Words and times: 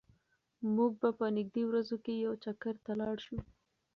موږ 0.75 0.91
به 1.01 1.09
په 1.19 1.25
نږدې 1.37 1.63
ورځو 1.67 1.97
کې 2.03 2.13
یو 2.25 2.33
چکر 2.43 2.75
ته 2.85 2.91
لاړ 3.01 3.15
شو. 3.25 3.37